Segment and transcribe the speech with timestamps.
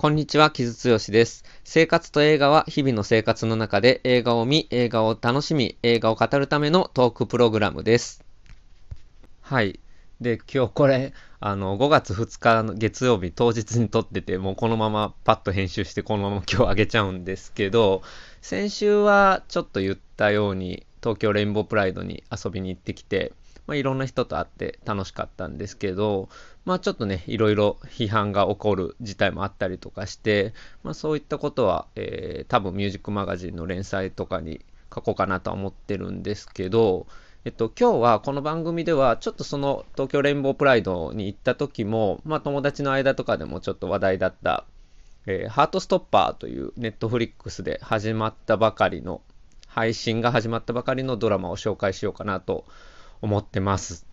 [0.00, 1.42] こんにちは、木津剛です。
[1.64, 8.22] 生活と映画は日々の生活の中で映画を見、映画を楽しみ、映画を語るためのトークプログラムです。
[9.40, 9.80] はい。
[10.20, 18.02] で、今日これ、あの、5月2日の月曜日当日に撮ってて、もうこのままパッと編集してこのまま今日あげちゃうんですけど、
[18.40, 23.32] 先週はちょっと言ったように、東京レインボープライドに遊びに行ってきて、
[23.68, 26.30] まあ、いろんな人と会って楽しかったんですけど、
[26.68, 34.60] まあちょっとね、いろいろ批判が起こる事態もあったりとかして、まあそういったことは、えー、多分ミュージックマガジンの連載とかに
[34.94, 37.06] 書こうかなとは思ってるんですけど、
[37.46, 44.66] えっと、今日はこの番組ではちょっとその東京レインボープライドに行った時も、まあ友達の間とかでもちょっと話題だった、
[45.24, 49.22] えー、ハートストッパーというネットフリックスで始まったばかりの、
[49.68, 52.66] 配信が始まったばかりのドラマを紹介しようかなと
[53.22, 54.07] 思ってます。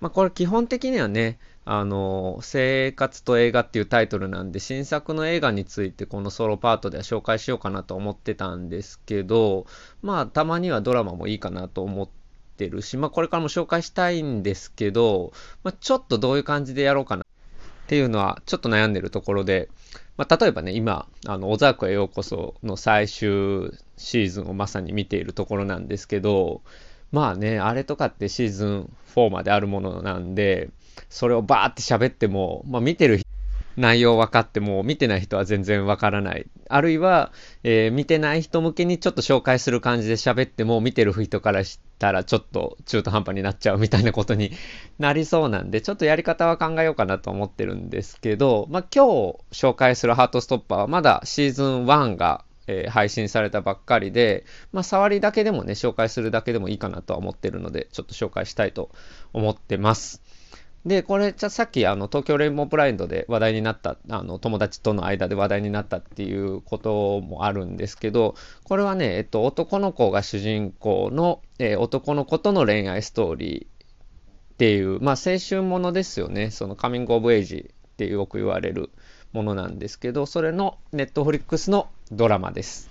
[0.00, 9.66] まあ、これ基本的にはね、あの、生活と映画っていうタイトルなんで、新作の映画についてこのソロパートでは紹介しようかなと思ってたんですけど、
[10.02, 12.08] まあ、たまにはドラマもいいかなと思っ
[12.56, 15.32] てるし、まあ、これからも紹介したいんですけど、
[15.64, 19.68] まあ、ちょっとどういう感じでやろうかなっていうのは、ちょっと悩んでるところで、
[20.16, 26.62] まあ、例えばね、今、あの、小沢区へようこその最終シーズンをまさに見ているところなんですけど、
[27.12, 30.70] まあね、あれとかってシーズン4まであるものなんで、
[31.08, 33.20] それをバーって喋っても、まあ見てる
[33.76, 36.46] 内容分かっても見てない人は全然分からない。
[36.68, 37.30] あるいは、
[37.62, 44.52] えー、見てない人向けにちょっと紹介する感じで喋っても見てる人からしたらちょっと中途半端になっちゃうみたいなことに
[44.98, 58.90] なりそうなんで、ちょっとやり方は考えようかなと思ってるんですけど、まあ今日紹介するハートストッパーはまだシーズン1がえー、配信されたばっかりで、まあ、触りだけでもね、紹介するだけでもいいかなとは思ってるので、ちょっと紹介したいと
[59.32, 60.22] 思ってます。
[60.86, 76.52] で、これ、さっき、あの、東京レインボープラインドで話題になった、あの、友達との間で話題になったっていうこともあるんですけど、これはね、えっと、男の子が主人公の、えー、男の子との恋愛ストーリーっていう、まあ、青春ものですよね。
[76.52, 78.90] そのカミングオブエイジってよく言われる
[79.36, 82.88] ものなんですけど、それのネットフリックスのドラマです。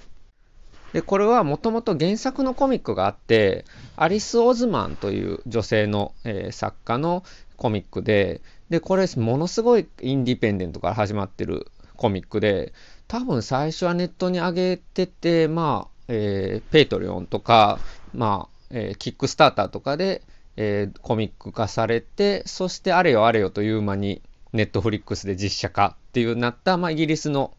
[0.94, 3.66] で、これはもともと原作のコミックがあって、
[3.98, 7.24] アリス・オズマンという女性の、えー、作家の
[7.58, 11.68] コミックで、で、これものすごいインディペンデントから始まってる
[11.98, 12.74] コミックで、
[13.08, 17.80] 多分最初はネットに上げてて、まあ、えー、 Patreon とか、
[18.14, 20.22] まあ、えー、キックスターターとかで、
[20.58, 24.22] えー、コミック化されて、そしてあれよあれよという間に
[24.54, 27.52] ネットフリックスで実写化っていうなった、まあ、イギリスの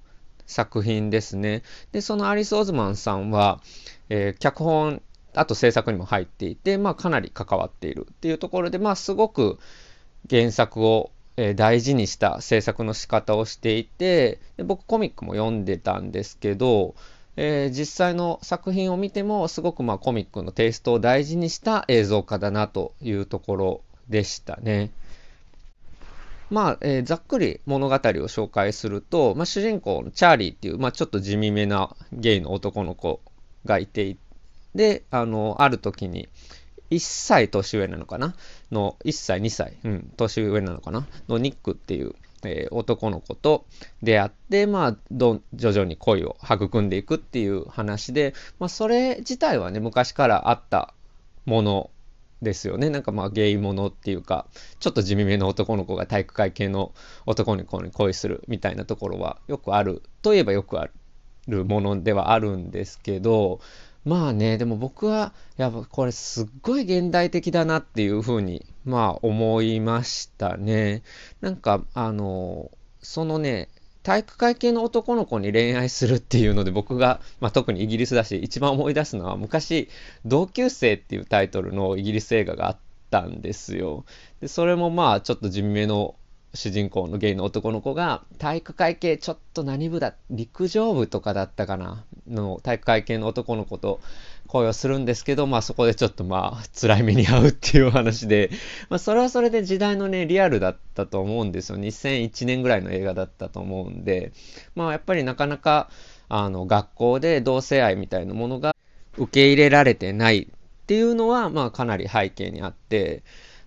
[0.46, 1.62] 作品ですね。
[1.92, 3.60] で、そのアリス・オズマンさんは、
[4.08, 5.02] えー、脚本、
[5.34, 9.58] あと制作にも入っていて、まあ、かなり関わっているっていうところで、まあ、すごく
[10.30, 16.94] 原作を、えー、大事にした制作の仕方をしていて、で僕コミックも読んでたんですけど、
[17.36, 24.92] えー、実際の作品を見てもすごくまあコミックのテイストを大事にした映像化だなというところでしたね。
[26.50, 33.20] まあ、えー、ざっくり物語を紹介すると、まあ、主人公のチャーリーっていう、まあ、ちょっと地味めなゲイの男の子
[33.64, 34.16] がいて、
[34.74, 36.28] で、あの、ある時に、
[36.90, 38.36] 1歳年上なのかな？
[38.70, 41.06] の、1歳、2歳、うん、年上なのかな？
[41.28, 42.14] のニックっていう、
[42.44, 43.64] えー、男の子と
[44.02, 50.94] 出会って、まあ、ど、徐々に恋を育んでいくっていう話で、まあ、それ自体はね、昔からあった
[51.44, 51.90] もの
[52.42, 52.90] ですよね。
[52.90, 54.46] なんかまあゲイものっていうか、
[54.78, 56.92] ちょっと地味めの男の子が体育会系の
[57.24, 60.88] 男の子に恋するみたいなところはよくあるといえばよくあ
[61.48, 63.60] るものではあるんですけど、
[64.04, 71.02] まあね、でも僕はやっぱこれすっごい現代的だなっていうふうにまあ思いましたね。
[71.40, 72.70] なんかあの、
[73.02, 73.68] そのね、
[74.06, 79.88] 体育会系の男の子に恋愛するっていうので僕が、 まあ、特にイギリスだし一番思い出すのは昔
[80.24, 82.78] 「同級生」っていうタイトルのイギリス映画があっ
[83.10, 84.04] たんですよ。
[84.40, 86.14] でそれもまあちょっと地味めの
[86.56, 92.04] 主人公のゲイの男の子が体育会系ちょっと何部だ陸上部とかだったかな？
[92.28, 94.00] の体育会系の男の子と
[94.48, 98.50] 恋をするんですけど、まあそこでちょっとまあ辛い目に遭うっていう話で、
[98.88, 101.78] まあそれはそれで時代のね、リアルだったと思うんですよ。
[101.78, 104.32] 2001年ぐらいの映画だったと思うんで、
[104.74, 105.90] まあやっぱりなかなか
[106.28, 108.74] あの学校で同性愛みたいなものが
[109.18, 110.46] 受け入れられてないっ
[110.86, 113.22] ていうのはまあかなり背景にあって、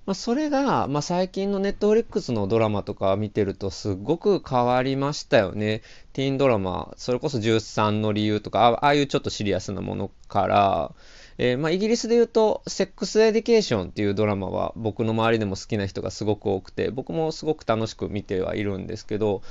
[0.09, 5.83] まあ、それが、まあ、最近のネットフリックスのドラマとか見てるとすごく変わりましたよね。
[6.13, 10.95] ティーンドラマ、それこそ13の理由とか、ああいうちょっとシリアスなものから、
[11.37, 19.43] えー、まあ、イギリスで言うと、セックスエデュケーションっていうドラマは僕の周りでも好きな人がすごく多くて、僕もすごく楽しく見てはいるんですけど、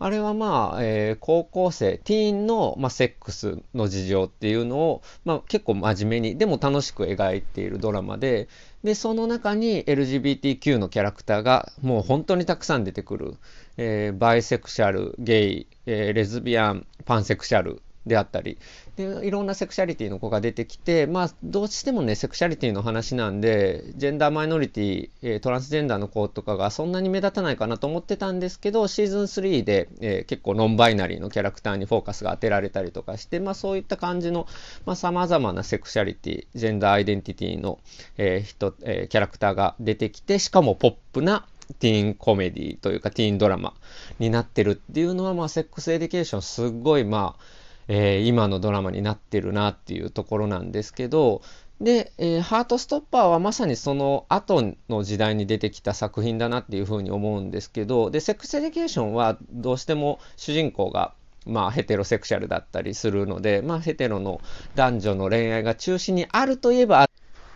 [0.00, 8.48] あれはまあ、えー、高校生、ティーンの、まあ、セックスの事情っていうのを、まあ、結構真面目に、でも楽しく描いているドラマで、
[8.84, 13.34] で、その中に LGBTQ のキャラクターがもう本当にたくさん出てくる。
[13.76, 18.58] えー、バイセクシャル、ゲイ、えー、レズビアン、パンセクシャルであったり、
[18.96, 37.78] で、いろんなセクシャリティの子が出てきて、まあ、どうしてもね、セクシャリティの話なんで、ジェンダーマイノリティ、え、トランスジェンダーの子とかがそんなに目立たないかなと思ってたんですけど、シーズン3で、えー、結構ノンバイナリーのキャラクターにフォーカスが当てられたりとかして、まあ、そういった感じのさ、まあ、様々なセクシャリティ、ジェンダーアイデンティティの、
[38.16, 43.74] えー、人、え、キャラクターが出てきて、しかもポップなティーンコメディというかティーンドラマ
[44.18, 47.42] になってるっていうのは、まあ、セックスエデュケーションすっごい、まあ、
[47.88, 51.42] えー、今のドラマになってるなっていうところなんですけど、
[51.80, 61.14] で、えー、ハートストッパーはまさにその後の時代に出てきた作品だなっていうふうに思うんですけど、で、セックスエデュケーションはどうしても主人公が
[61.46, 64.40] まあ、ヘテロセクシャルだったりするので、まあ、ヘテロの
[64.74, 67.08] 男女の恋愛が中心にあるといえば、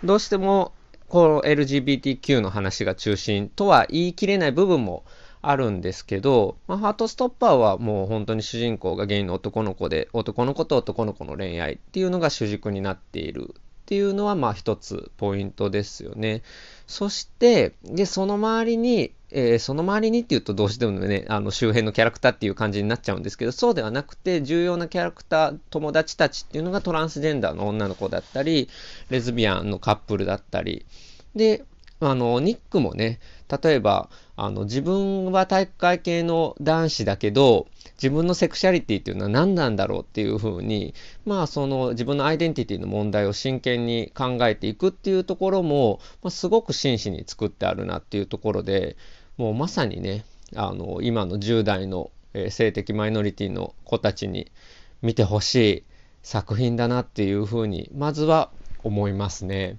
[0.03, 0.73] どうしても、
[1.09, 5.05] この LGBTQ の話が中心とは言い切れない部分も
[5.43, 16.43] あるんですけど、まあ、ハートストッパーはもう本当に主人公がゲイの男の子で、男の子と男の子の恋愛っていうのが主軸になっているっていうのはまあ一つポイントですよね。
[16.87, 28.69] そして、で、その周りに、えー、その周りにっていうとどうしてもね、あの周辺のキャラクターっていう感じになっちゃうんですけど、そうではなくて、重要なキャラクター、友達たちっていうのがトランスジェンダーの女の子だったり、
[29.11, 30.87] レズビアンのカップルだったり、
[31.35, 31.65] で、
[32.05, 33.21] あの、ニックもね、
[33.63, 40.95] 例えば、あの、自分は体育会系の男子だけど、自分のセクシャリティっていうのは何なんだろうっていうふうに、
[41.25, 48.97] まあ、その自分のアイデンティティの問題を真剣に考えていくっていうところも、まあ、すごく真摯に作ってあるなっていうところで、
[49.37, 50.25] もうまさにね、
[50.57, 54.51] あの、今の10代の、え、性的マイノリティの子たちに
[55.03, 55.85] 見てほしい
[56.23, 58.51] 作品だなっていうふうに、まずは
[58.83, 59.79] 思いますね。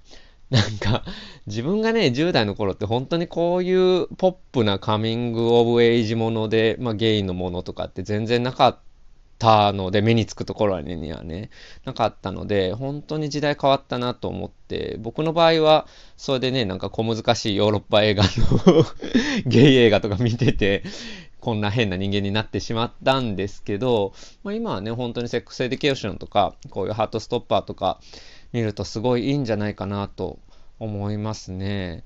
[0.54, 1.04] なんか、
[1.48, 8.80] 自分がね、10代の頃って本当にこういうポップなカミングオブエイジもので、まあゲイのものとかって全然なかっ
[9.40, 11.50] たので、目につくところにはね、
[11.86, 18.86] なかったので、本当に時代変わったなと思って、僕の場合は、それでね、なんか小難しいヨーロッパ映画の
[19.50, 20.84] ゲイ映画とか見てて、
[21.40, 24.14] こんな変な人間になってしまったんですけど、
[24.44, 28.00] まあ、今はね、本当にセックスエデュケーションとか、こういうハートストッパーとか
[28.54, 30.40] 見るとすごいいいんじゃないかなと
[30.80, 32.04] 思いますね。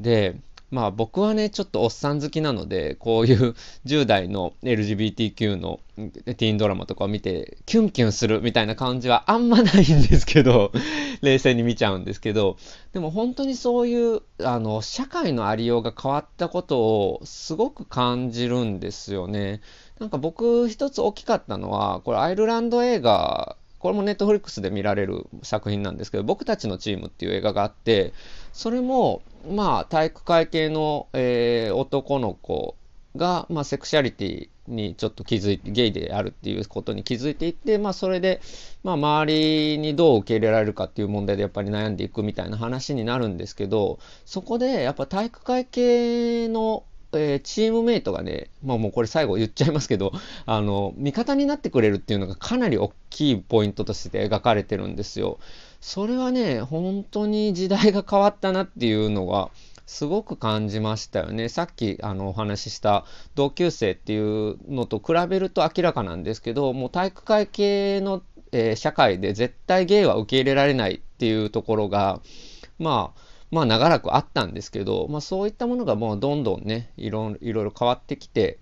[0.00, 0.36] で、
[0.70, 3.54] まあ僕はね、ちょっとおっさん好きなので、こういう
[3.86, 10.72] 10代の LGBTQ のティーンドラマとかを見て、キュンキュンするみたいな感じはあんまないんですけど、
[11.22, 12.56] 冷静に見ちゃうんですけど、
[12.92, 19.60] でも本当にそういう、あの、社会のありようが変わったことをすごく感じるんですよね。
[20.00, 23.56] なんか僕一つ大きかったのは、これアイルランド映画
[23.86, 28.12] これもネットフリックスで見られる作品なんですけど、僕たちのチームっていう映画があって、
[28.52, 32.74] それも、まあ、体育会系の、えー、男の子
[33.14, 38.40] が、まあ、セクシャリティにちょっと気づいて、ゲイであるっていうことに気づいていって、まあ、それで、
[38.82, 39.34] まあ、周
[39.74, 46.82] りにどう受け入れられるかっていう問題でやっぱり悩んでいくみたいな話になるんですけど、そこでやっぱ体育会系の
[47.18, 50.12] えー、チームメイトがね、まあもうこれ最後言っちゃいますけど、
[50.46, 55.38] あの、味方になってくれるっていうのがかなり大きいポイントとして描かれてるんですよ。
[55.80, 59.50] それはね、本当に時代が変わったなっていうのが、
[59.86, 61.48] すごく感じましたよね。
[61.48, 63.04] さっきあのお話しした
[63.36, 72.20] 同級生っていうのと比べると明らかなんですけど、もう体育会系の、えー、社会で絶対ゲイは受け入れられないっていうところが、
[72.78, 73.20] まあ、
[73.50, 78.58] まあ長らくあったんですけど、まあそういったものがもうどんどんね、いろいろ変わってきて、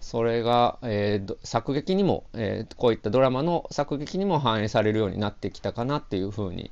[0.00, 6.70] それが、えー、作劇にも、えー、こういったドラマの作劇にも反映されるようになってきたかなっていうふうに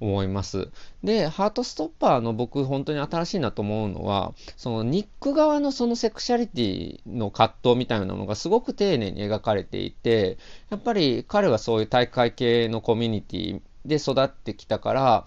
[0.00, 0.68] 思います。
[1.02, 10.38] で、ハートストッパーの僕本当に新しいなと思うのは、そのニック側のそのセクシャリティの葛藤みたいなのがすごく丁寧に描かれていて、
[10.70, 15.26] やっぱり彼はそういう大会系のコミュニティで育ってきたから、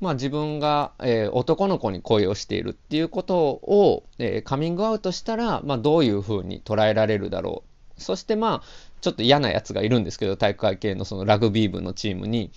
[0.00, 7.62] まあ、自分が、えー、男の子に恋をしているっていうことを、えー、カミングアウトしたら、まあ、どういうふうに捉えられるだろ
[7.96, 8.00] う。
[8.00, 8.66] そしてまあ、
[9.00, 12.50] ちょっと嫌なやつがいるんですけど、体育会系のそのラグビー部のチームに、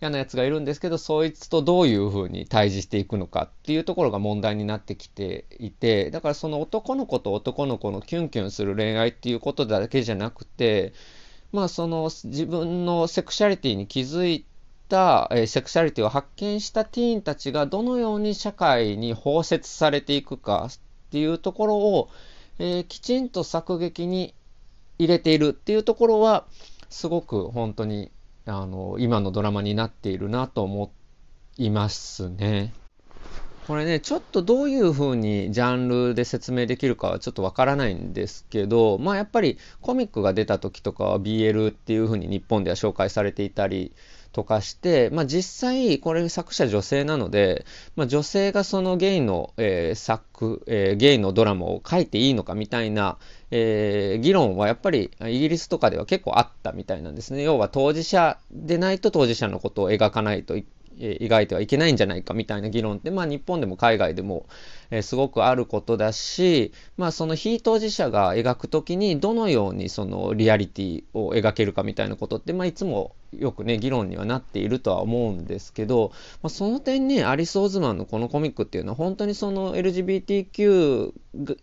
[0.00, 10.94] 嫌なやつがいるんですけど、そいつとどういうふうに対峙していくのかっていうところが問題になってきていて、だからその男の子と男の子のキュンキュンする恋愛っていうことだけじゃなくて、
[11.52, 14.46] まあその自分のセクシャリティに気づい
[14.90, 20.78] た、えセクシャリティを発見したティーンたちがどのように社会に包摂されていくかっ
[21.10, 22.10] ていうところを、
[22.58, 24.34] えー、きちんと作劇に、
[24.98, 26.44] 入れているっていうところは、
[26.90, 28.10] すごく本当に、
[28.44, 30.92] あの、今のドラマになっているなと思
[31.56, 32.74] いますね。
[33.66, 43.92] これね、ちょっとどういう風にジャンルで説明できるかはちょっとわからないんですけど、まあやっぱりコミックが出た時とかは BL っていう風に日本では紹介されていたり
[44.32, 47.64] とかして、まあ実際これ作者女性なので、
[47.96, 53.18] まあ女性がそのゲイの、えー、作、えー、ゲイのドラマを書いていいのかみたいな、
[53.50, 57.42] えー、議論はやっぱりイギリスとかでは結構あったみたいなんですね。
[57.42, 60.66] 要は当事者でないと当事者のことを描かないとい
[61.00, 64.46] 描いてはいけないんじゃないかみたいな議論って、まあ日本でも海外でも、
[64.90, 76.10] え、すごくあることだし、まあその非当事者が描くときにどのようにそのリアリティを描けるかみたいなことって、まあいつもよくね、議論にはなっているとは思うんですけど、
[76.42, 81.12] まあ、その点ね、アリス・オズマンのこのコミックっていうのは本当にその LGBTQ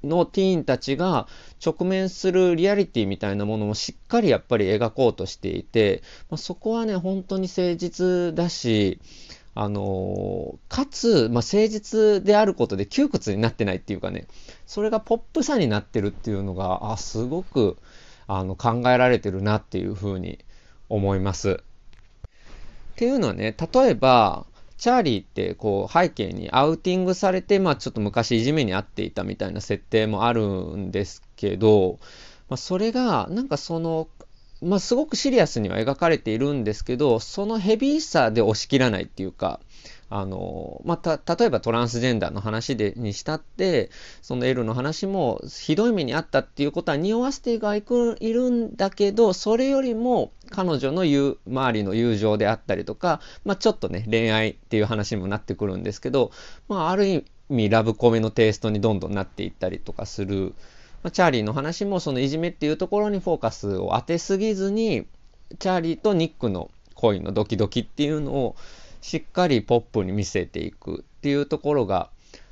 [0.04, 1.28] のティーンたちが
[1.66, 9.00] 直面するリアリティみたいなものもしっかりやっぱり描こうとしていて、まあ、そこはね、本当に誠実だし、
[9.60, 14.28] あのかつ、まあ、誠実であることで窮屈になってないっていうかね、
[14.68, 17.78] それがポップさになってるっていうのが、あ、すごく
[18.28, 20.38] あの考えられてるなっていうふうに
[20.90, 21.54] 思います。
[21.54, 21.56] っ
[22.98, 24.46] ていうのはね、例えば、
[24.78, 30.46] チャーリーってこう背景にアウティングされて、まあちょっと昔いじめに遭っていたみたいな設定もある
[30.78, 31.98] んですけど、
[32.48, 34.08] まあ、それがなんかその
[34.62, 39.60] まあ、すごくシリアスには描かれているんですけど、そのヘビーさで押し切らないっていうか、
[40.10, 43.90] あの、まあ、た、例えばトランスジェンダーの話で、にしたって、
[44.22, 56.32] その L の話もひどい目にあったっていうことは匂わせてはいく、いるんだけど、それよりも彼女の言う、周りの友情であったりとか、まあ、ちょっとね、恋愛っていう話にもなってくるんですけど、
[56.70, 60.54] まあ、ある意味ラブコメのテイストにどんどんなっていったりとかする、
[61.04, 65.06] まあ、チャーリーの話もそのいじめっていうところにフォーカスを当てすぎずに、
[65.60, 68.56] チャーリーとニックの恋のドキドキっていうのを
[69.02, 72.10] しっかりポップに見せていくっていうところが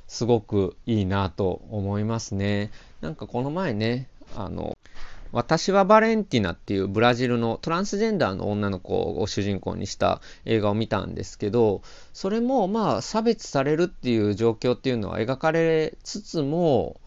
[0.07, 2.71] すごくいいなと思いますね。
[3.01, 4.77] なんかこの前ね、あの、
[5.31, 11.81] 私はバレンティナっていうブラジルのトランスジェンダーの女の子を主人公にした映画を見たんですけど、
[12.13, 17.01] それもまあ差別されるっていう状況っていうのは描かれつつも、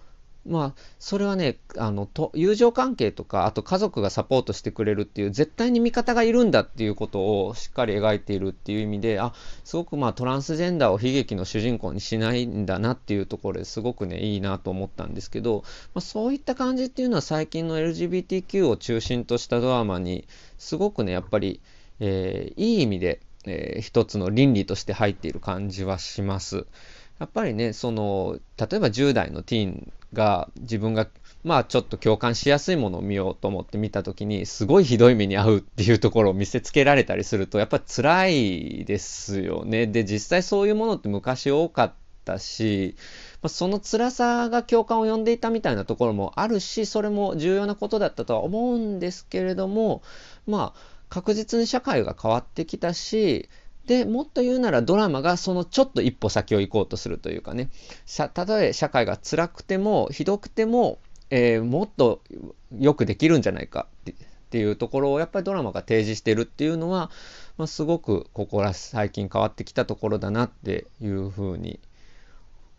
[0.49, 15.64] まあ、それはね、あの、と、友情関係とか、あと家族がサポートしてくれるっていう、絶対に味方がいるんだっていうことをしっかり描いているっていう意味で、あ、すごくまあトランスジェンダーを悲劇の主人公にしないんだなっていうところですごくね、いいなと思ったんですけど、
[15.95, 20.26] まあ、そういった感じっていうのは最近の LGBTQ を中心としたドラマに、
[20.57, 21.61] すごくね、やっぱり、
[22.00, 26.67] えー、いい意味で、えー、一つの倫理として入っている感じはします。
[27.19, 31.07] やっぱりね、その、例えば10代のティーンが自分が
[31.45, 39.87] まあちょっと共感しやすいものを見ようと思って見た時にすごいひどい目に遭うっていうところを見せつけられたりするとやっぱ辛いですよね。
[39.87, 41.93] で実際そういうものって昔多かっ
[42.25, 42.97] たし、
[43.43, 50.03] まあ、その辛さが共感を呼んでいたみたいなところもあるしそれも重要なことだったとは思うんですけれども
[50.47, 53.49] まあ確実に社会が変わってきたし
[53.88, 57.71] で、もっと言うならドラマがそのちょっと一歩先を行こうとするというかね、
[58.07, 60.99] たとえ社会が辛くても、ひどくても、
[61.30, 62.21] えー、もっと
[62.78, 64.14] よくできるんじゃないかっ
[64.50, 67.11] ていうところをやっぱりドラマが提示してるっていうのは、
[67.57, 71.80] まあ、すごくここら最近変わってきたところだなっていうふうに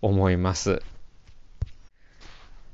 [0.03, 0.83] 思います。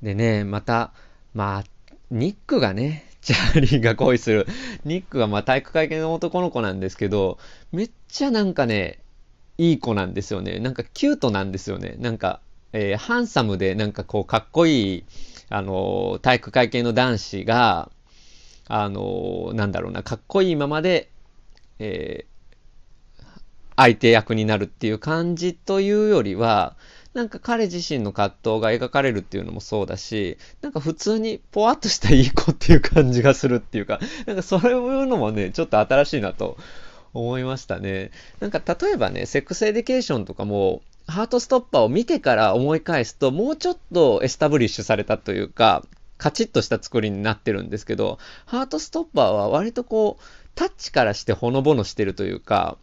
[0.01, 0.91] でね、また、
[1.33, 1.63] まあ、
[2.11, 4.47] ニックがね、チャーリーが恋する、
[4.85, 7.39] ニックがまあ体育会系の男の子なんですけど、
[7.71, 8.99] めっちゃなんかね、
[9.57, 10.59] いい子なんですよね。
[10.59, 11.95] なんかキュートなんですよね。
[11.97, 12.39] なんか、
[12.71, 15.05] えー、ハンサムでなんかこうかっこいい、
[15.49, 17.89] あのー、体育会系の男子が、
[18.67, 21.09] あのー、なんだろうな、かっこいいままで、
[21.79, 22.25] え
[23.75, 26.75] 相手役になるっていう感じというよりは、
[27.15, 36.57] なんか彼自身の葛藤が描かれるっていうのもそうだし、なんか普通にポワッとしたいい子っていう感じがするっていうか、なんかそういうのもね、ちょっと新しいなと
[37.13, 38.11] 思いましたね。
[38.41, 45.85] なんか例えばね、セックスエデュケーションとかも、ハートストッパーを見てから思い返すと、もうちょっと establish されたというか、
[46.17, 52.77] カチッとした作りになってるんですけど、ハートストッパーは割とこう、タッチからしてほのぼのしてるというか、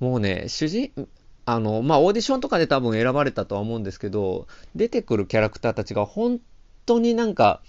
[0.00, 0.92] もうね、主人、
[1.52, 6.40] あの、まあ、オーディションとかで多分選ばれたとは思うんですけど、出てくるキャラクターたちが本
[6.86, 7.60] 当になんか、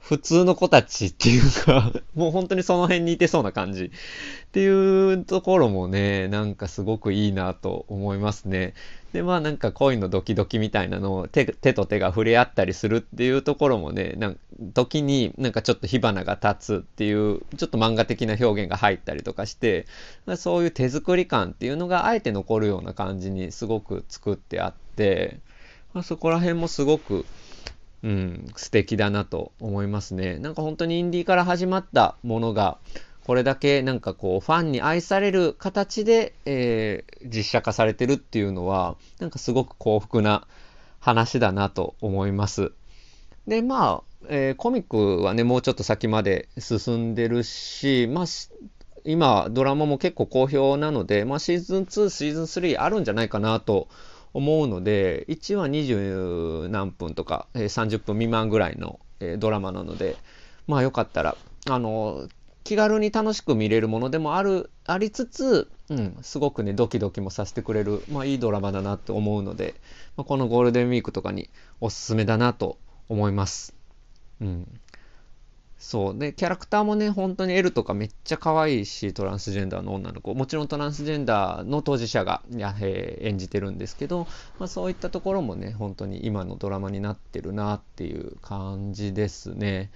[0.00, 3.90] 普通の子たちっていうか もう本当にその辺にいてそうな感じっ
[4.52, 8.74] ていうところもね、なんかすごくいいなと思いますね。
[9.12, 14.38] で、まあなんか恋のドキドキみたいなのを手手と手が触れ合ったりするっていうところもね、なん
[14.72, 19.86] 時になんかちょっと火花が立つっていう、ちょっと漫画的な表現が入ったりとかして、
[20.36, 25.40] そういう手作り感っていうのがあえて残るような感じにすごく作ってあって、
[25.92, 27.24] まあ、そこら辺もすごく
[28.02, 30.38] うん、素敵だなと思いますね。
[30.38, 32.78] なんか本当にインディーから始まったものが、
[33.26, 40.46] これだけなんかこう、ファンに愛される形で、えー、実写化されてるっていうのは、なんかすごく幸福な
[41.00, 42.72] 話だなと思います。
[43.46, 48.24] で、まあ、えー、コミックはね、もうちょっと先まで進んでるし、まあ、
[49.04, 53.88] 今、ドラマも結構好評なので、まあ、シーズン2、シーズン3あるんじゃないかなと
[54.38, 60.16] 思うので、1話20何分とか、え、30分未満ぐらいの、え、ドラマなので、
[60.68, 61.36] まあよかったら、
[61.68, 62.28] あの、
[62.62, 69.74] 気軽に楽しく見れるものでもある、ありつつ、うん、すごくね、ドキドキもさせてくれる、まあいいドラマだなって思うので、
[70.16, 72.78] まあ、このゴールデンウィークとかにおすすめだなと
[73.08, 73.74] 思います。
[74.40, 74.80] うん。
[75.78, 76.18] そう。
[76.18, 80.34] で、キャラクターもね、本当に L とかめっちゃ可愛いし、トランスジェンダーの女の子。
[80.34, 84.26] もちろんトランスジェンダーの当事者がや、えー、演じてるんですけど、
[84.58, 89.90] まあ、そういったところもね、本当に今のドラマになってるなっていう感じですね。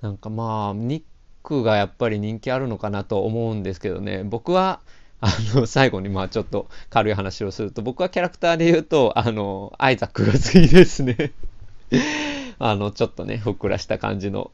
[0.00, 1.02] なんかまあ、ニッ
[1.42, 4.80] クがやっぱり人気あるのかなと思うんですけどね、僕は、
[5.20, 11.32] あの、最後にまあちょっと軽い話をすると、僕はキャラクターで言うと、あの、アイザックが好きですね
[12.58, 14.50] あの、ちょっとね、ふっくらした感じの、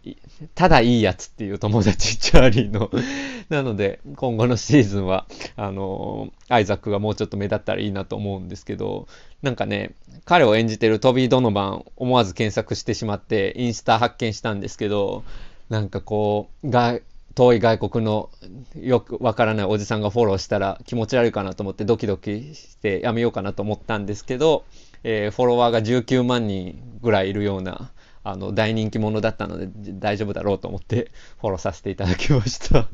[0.55, 2.91] ただいいやつっていう友達、チャーリーの。
[3.49, 9.07] なので、今後の シーズンは、あの、アイザックがもうちょっと目立ったらいいなと思うんですけど、
[9.43, 9.93] なんかね、
[10.25, 15.23] 彼を演じてるトビー・ドノバン、思わず検索してしまって、インスタ発見したんですけど、
[15.69, 16.99] なんかこう、が、
[17.35, 18.29] 遠い外国の
[18.77, 24.65] よくわからないおじさんがフォローしたら気持ち悪いかなと思ってドキドキしてやめようかなと思ったんですけど、
[25.05, 27.93] えー、フォロワーが19万人ぐらいいるような、
[28.25, 32.89] あの、大人気者だったので大丈夫だろうと思ってフォローさせていただきました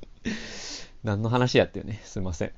[1.04, 2.52] 何の話やっていうね、すいません。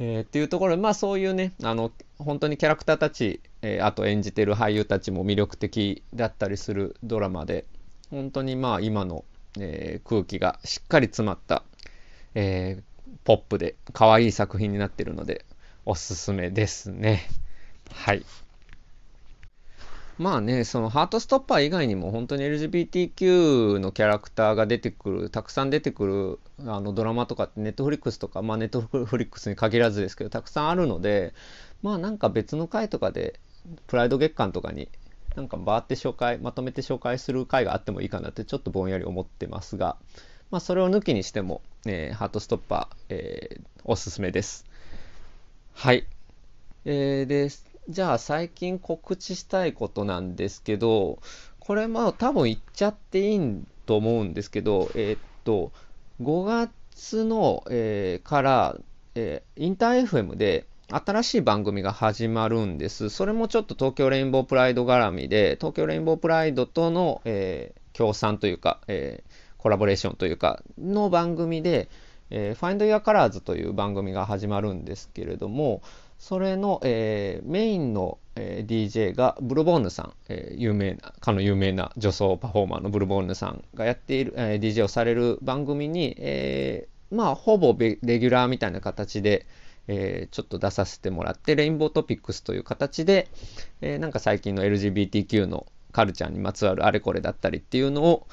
[0.00, 7.64] えー、っていうところで、まあそういうね、あの、本当にキャラクターたち、えー、あと演じてる俳優たちも魅力的だったりするドラマで、
[8.10, 9.24] 本当にまあ今の、
[9.58, 11.64] えー、空気がしっかり詰まった、
[12.34, 12.82] え
[13.24, 15.44] ポップで可愛い作品になってるので、
[15.84, 17.28] おすすめですね。
[17.92, 18.24] はい。
[20.18, 31.34] まあね、そのハートストッパー以外にも本当に LGBTQ のキャラクターが出てくる、たくさん出てくるあのドラマとかってネットフリックスとか、まあネットフリックスに限らずですけど、たくさんあるので、
[31.82, 33.38] まあなんか別の回とかで、
[33.86, 34.88] プライド月間とかに
[35.36, 39.96] なんかバーって紹介、まとめて紹介する回があってもいいかなってちょっとぼんやり思ってますが、
[40.50, 44.66] まあそれを抜きにしても、えー、ハートストッパー、えー、おすすめです。
[45.74, 46.06] はい。
[46.84, 47.67] えー、です。
[47.88, 51.20] じゃあ最近告知したいことなんですけど、
[51.58, 55.72] これまあ多分言っちゃっていいと思うんですけど、えー、っと、
[56.20, 58.76] 5月の、えー、から、
[59.14, 63.08] えー、インター FM で新しい番組が始まるんです。
[63.08, 71.88] それもちょっと東京レインボープライド絡みで、東京レインボープライドとの、えー、協賛というか、えー、コラボレーションというか、の番組で、
[72.30, 75.80] えー、Find Your Colors という番組が始まるんですけれども、
[76.18, 89.46] それの、えー、メインの、えー、DJ がブルボンヌさん、えー、有名な、かの有名な女装パフォーマーのブルボンヌさんがやっている、えー、DJ をされる番組に、えー、まあ、ほぼレギュラーみたいな形で、
[89.86, 93.28] えー、ちょっと出させてもらって、レインボートピックスという形で、
[93.80, 98.26] えー、なんか最近の LGBTQ のカルチャーにまつわるあれこれだったりっていうのを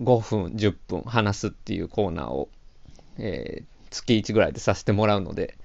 [0.00, 2.48] 5分、10分話すっていうコーナーを、
[3.16, 5.58] えー、月1ぐらいでさせてもらうので、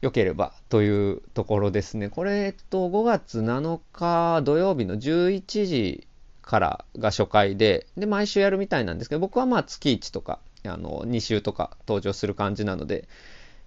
[0.00, 2.08] 良ければというところですね。
[2.08, 6.06] これ、えっと、5月7日土曜日の11時
[6.42, 13.08] からが初回で、で、毎週やるみたいなんですけど、僕はまあ月1とか、あの、2週とか登場する感じなので、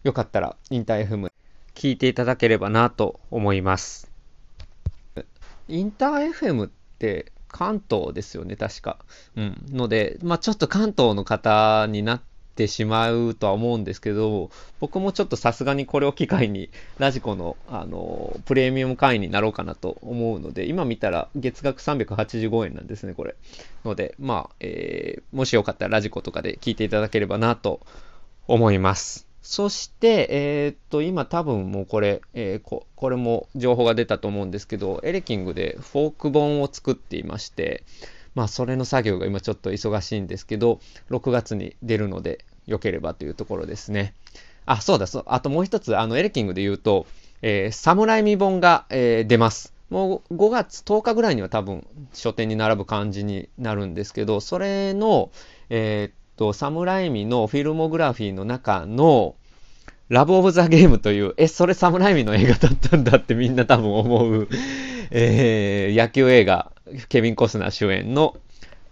[0.03, 1.31] よかったらインター FM
[1.75, 4.11] 聞いていただければなと思います。
[5.67, 8.97] インター FM って関東ですよね、確か。
[9.35, 9.65] うん。
[9.69, 23.35] ので、まあちょっと関東の方になっててしまうとは思うんですけど、僕もちょっとさすがにこれを機会に、ラジコの、あの、プレミアム会員になろうかなと思うので、今見たら月額385円なんですね、これ。
[23.83, 27.81] ので、まあ、えー、もしよかったらラジコとかで聞いていただければなと
[28.47, 29.27] 思います。
[29.41, 37.83] そして、えー、っと、今多分もうこれ、えー、こ、これも情報が出たと思うんですけど、エレキングでフォーク本を作っていまして、
[38.35, 40.79] まあ、それの作業が今ちょっと忙しいんですけど、
[41.11, 44.13] 6月に出るので、良ければというところですね。
[44.65, 45.23] あ、そうだ、そう。
[45.27, 47.05] あともう一つ、あの、エレキングで言うと、
[47.41, 49.73] えー、サムライミ本が、えー、出ます。
[49.89, 55.29] もう5月10日ぐらいには多分書店に並ぶ感じになるんですけど、それの、
[55.69, 59.35] えー、っと、サムライミのフィルモグラフィーの中の、
[60.09, 64.47] ラブ・オブ・ザ・ゲームという、え、それサムライミの映画だったんだってみんな多分思う、
[65.11, 66.71] えー、野球映画、
[67.09, 68.37] ケビン・コスナー主演の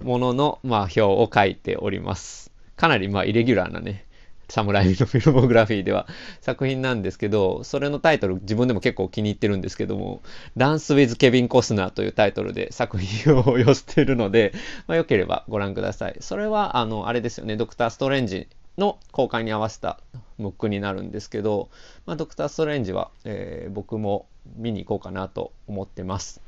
[0.03, 2.51] ものの、まあ、表を書いております。
[2.75, 4.05] かなり、まあ、イレギュラーなね、
[4.49, 6.07] サムライミのフィルモグラフィーでは
[6.41, 10.21] 作品なんですけど、それのタイトル自分でも結構気に入ってるんですけども、
[10.57, 14.53] ダンス・ウィズ・ケビン・コスナーというタイトルで作品を寄せてるので、
[14.87, 16.17] まあ、よければご覧ください。
[16.19, 19.99] それは、あの、あれですよね、ドクター・ストレンジの公開に合わせた
[20.37, 21.69] ムックになるんですけど、
[22.05, 24.25] まあ、ドクター・ストレンジは、えー、僕も
[24.57, 26.41] 見に行こうかなと思ってます。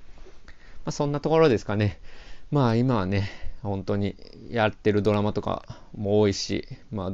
[0.85, 1.99] まあ、そんなところですかね。
[2.51, 3.29] まあ今はね、
[3.63, 4.15] 本当に
[4.49, 5.63] やってるドラマとか
[5.95, 7.13] も多いし、ま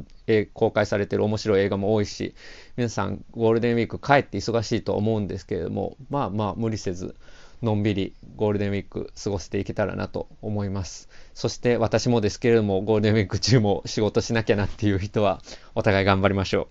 [0.52, 2.34] 公開されてる面白い映画も多いし、
[2.76, 7.14] 皆さんゴールデンウィーク帰って忙しいと思うんですけれども、まあまあ無理せず、
[7.62, 11.08] のんびりゴールデンウィーク過ごしていけたらなと思います。
[11.34, 15.40] そして私もですけれども、ゴールデンウィーク中も仕事しなきゃなっていう人は、
[15.74, 16.66] お互い頑張りましょう。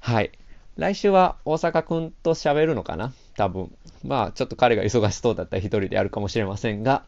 [0.00, 0.32] はい。
[0.76, 3.12] 来週は大阪くんと喋るのかな？
[3.36, 3.70] 多分。
[4.04, 7.04] まあ、ちょっと彼が忙しそうだったら一人でやるかもしれませんが、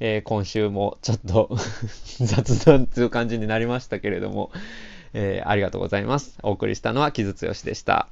[0.00, 1.50] えー、今週もちょっと
[2.20, 4.50] 雑談という感じになりましたけれども、
[5.14, 6.38] えー、ありがとうございます。
[6.42, 8.08] お送りしたのは木津剛でした。